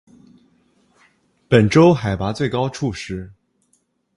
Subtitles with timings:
[1.47, 3.31] 本州海拔最高处是。